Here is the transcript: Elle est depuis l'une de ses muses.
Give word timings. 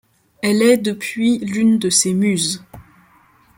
Elle 0.41 0.63
est 0.63 0.77
depuis 0.77 1.37
l'une 1.45 1.77
de 1.77 1.91
ses 1.91 2.15
muses. 2.15 2.63